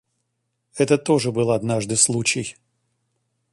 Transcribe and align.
Это 0.77 0.97
тоже 0.97 1.31
был 1.31 1.51
однажды 1.51 1.95
случай. 1.95 2.55